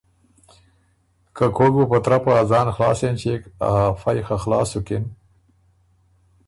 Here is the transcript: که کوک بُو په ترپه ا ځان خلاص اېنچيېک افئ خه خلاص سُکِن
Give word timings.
که 1.35 1.45
کوک 1.55 1.71
بُو 1.75 1.83
په 1.91 1.97
ترپه 2.05 2.31
ا 2.39 2.41
ځان 2.51 2.67
خلاص 2.75 2.99
اېنچيېک 3.03 3.41
افئ 3.89 4.19
خه 4.27 4.35
خلاص 4.43 4.67
سُکِن 4.73 5.03